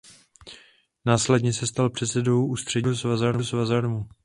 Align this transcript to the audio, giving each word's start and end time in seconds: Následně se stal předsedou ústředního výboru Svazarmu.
Následně 1.05 1.53
se 1.53 1.67
stal 1.67 1.89
předsedou 1.89 2.45
ústředního 2.47 2.95
výboru 3.19 3.43
Svazarmu. 3.43 4.07